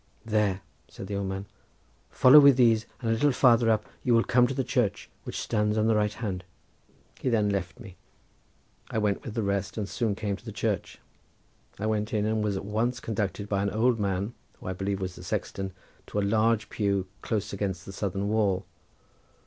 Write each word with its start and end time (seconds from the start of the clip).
"There," 0.25 0.61
said 0.87 1.05
the 1.05 1.15
old 1.15 1.27
man, 1.27 1.45
"follow 2.09 2.39
with 2.39 2.57
these, 2.57 2.87
and 3.01 3.11
a 3.11 3.13
little 3.13 3.31
farther 3.31 3.69
up 3.69 3.85
you 4.01 4.15
will 4.15 4.23
come 4.23 4.47
to 4.47 4.53
the 4.55 4.63
church, 4.63 5.11
which 5.25 5.37
stands 5.39 5.77
on 5.77 5.85
the 5.85 5.93
right 5.93 6.11
hand." 6.15 6.43
He 7.19 7.29
then 7.29 7.51
left 7.51 7.79
me. 7.79 7.97
I 8.89 8.97
went 8.97 9.21
with 9.23 9.35
the 9.35 9.43
rest 9.43 9.77
and 9.77 9.87
soon 9.87 10.15
came 10.15 10.35
to 10.37 10.43
the 10.43 10.51
church. 10.51 10.97
I 11.77 11.85
went 11.85 12.15
in 12.15 12.25
and 12.25 12.43
was 12.43 12.57
at 12.57 12.65
once 12.65 12.99
conducted 12.99 13.47
by 13.47 13.61
an 13.61 13.69
old 13.69 13.99
man 13.99 14.33
who 14.59 14.65
I 14.65 14.73
believe 14.73 14.99
was 14.99 15.15
the 15.15 15.21
sexton 15.23 15.71
to 16.07 16.17
a 16.17 16.23
large 16.25 16.69
pew 16.71 17.05
close 17.21 17.53
against 17.53 17.85
the 17.85 17.93
southern 17.93 18.27
wall. 18.27 18.65